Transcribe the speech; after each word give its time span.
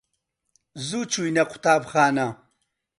زوو 0.87 1.01
چووینە 1.11 1.43
قوتابخانە. 1.51 2.27